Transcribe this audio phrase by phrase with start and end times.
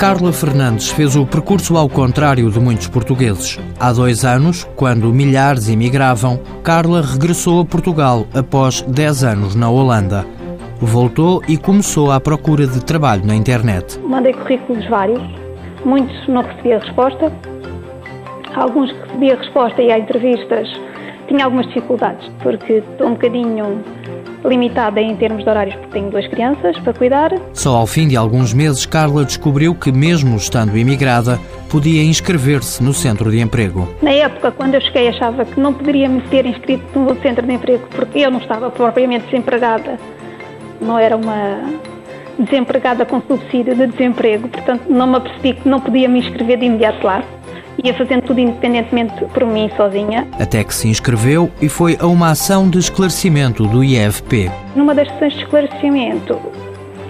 [0.00, 3.58] Carla Fernandes fez o percurso ao contrário de muitos portugueses.
[3.78, 10.24] Há dois anos, quando milhares imigravam, Carla regressou a Portugal após 10 anos na Holanda.
[10.80, 14.00] Voltou e começou à procura de trabalho na internet.
[14.00, 15.22] Mandei currículos vários,
[15.84, 17.30] muitos não recebia resposta,
[18.56, 20.66] alguns recebia resposta e há entrevistas
[21.28, 23.84] tinha algumas dificuldades, porque estou um bocadinho
[24.44, 27.32] limitada em termos de horários, porque tenho duas crianças para cuidar.
[27.52, 31.38] Só ao fim de alguns meses, Carla descobriu que, mesmo estando imigrada,
[31.68, 33.88] podia inscrever-se no centro de emprego.
[34.02, 37.52] Na época, quando eu cheguei, achava que não poderia me ter inscrito no centro de
[37.52, 39.98] emprego, porque eu não estava propriamente desempregada.
[40.80, 41.60] Não era uma
[42.38, 46.64] desempregada com subsídio de desemprego, portanto, não me apercebi que não podia me inscrever de
[46.64, 47.22] imediato lá
[47.84, 50.26] ia fazendo tudo independentemente por mim, sozinha.
[50.38, 54.50] Até que se inscreveu e foi a uma ação de esclarecimento do IFP.
[54.74, 56.38] Numa das sessões de esclarecimento,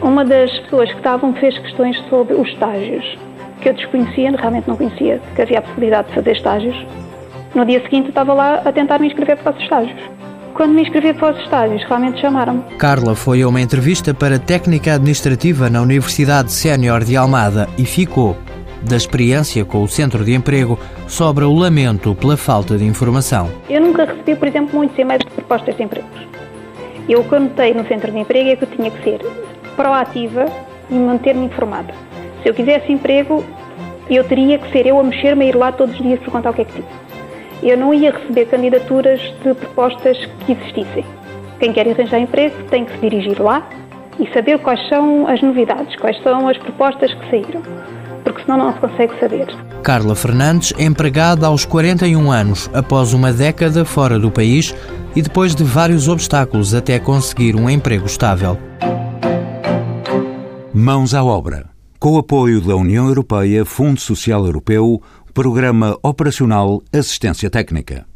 [0.02, 3.04] uma das pessoas que estavam fez questões sobre os estágios,
[3.60, 6.86] que eu desconhecia, realmente não conhecia que havia a possibilidade de fazer estágios.
[7.54, 9.98] No dia seguinte estava lá a tentar me inscrever para os estágios.
[10.54, 12.62] Quando me inscrevi para os estágios, realmente chamaram-me.
[12.76, 18.36] Carla foi a uma entrevista para técnica administrativa na Universidade Sénior de Almada e ficou
[18.82, 23.50] da experiência com o centro de emprego, sobra o lamento pela falta de informação.
[23.68, 26.10] Eu nunca recebi, por exemplo, muitos e-mails de propostas de empregos.
[27.08, 29.20] Eu, o que eu notei no centro de emprego é que eu tinha que ser
[29.76, 30.46] proativa
[30.90, 31.92] e manter-me informada.
[32.42, 33.44] Se eu quisesse emprego,
[34.08, 36.54] eu teria que ser eu a mexer-me a ir lá todos os dias perguntar o
[36.54, 37.00] que é que tinha.
[37.62, 41.04] Eu não ia receber candidaturas de propostas que existissem.
[41.58, 43.68] Quem quer arranjar emprego tem que se dirigir lá
[44.18, 47.62] e saber quais são as novidades, quais são as propostas que saíram
[48.50, 49.46] senão não se consegue saber.
[49.82, 54.74] Carla Fernandes, empregada aos 41 anos, após uma década fora do país
[55.14, 58.58] e depois de vários obstáculos até conseguir um emprego estável.
[60.74, 61.68] Mãos à obra.
[61.98, 65.02] Com o apoio da União Europeia, Fundo Social Europeu,
[65.34, 68.06] Programa Operacional Assistência Técnica.